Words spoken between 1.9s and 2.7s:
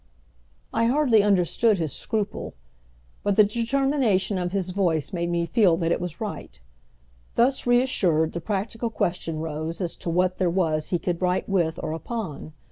scruple,